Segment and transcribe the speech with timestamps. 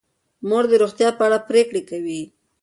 [0.47, 2.21] مور د روغتیا په اړه پریکړې کوي.